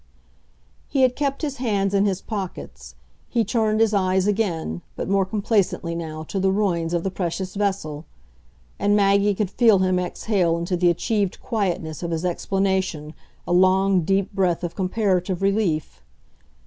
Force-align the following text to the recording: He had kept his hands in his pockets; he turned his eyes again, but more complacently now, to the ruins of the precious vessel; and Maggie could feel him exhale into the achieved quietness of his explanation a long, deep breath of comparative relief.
He 0.89 1.03
had 1.03 1.15
kept 1.15 1.43
his 1.43 1.57
hands 1.57 1.93
in 1.93 2.05
his 2.07 2.21
pockets; 2.23 2.95
he 3.29 3.45
turned 3.45 3.79
his 3.79 3.93
eyes 3.93 4.25
again, 4.25 4.81
but 4.95 5.07
more 5.07 5.27
complacently 5.27 5.93
now, 5.93 6.23
to 6.23 6.39
the 6.39 6.51
ruins 6.51 6.95
of 6.95 7.03
the 7.03 7.11
precious 7.11 7.53
vessel; 7.53 8.05
and 8.79 8.95
Maggie 8.95 9.35
could 9.35 9.51
feel 9.51 9.77
him 9.77 9.99
exhale 9.99 10.57
into 10.57 10.75
the 10.75 10.89
achieved 10.89 11.39
quietness 11.39 12.01
of 12.01 12.09
his 12.09 12.25
explanation 12.25 13.13
a 13.47 13.53
long, 13.53 14.01
deep 14.01 14.33
breath 14.33 14.63
of 14.63 14.73
comparative 14.73 15.43
relief. 15.43 16.01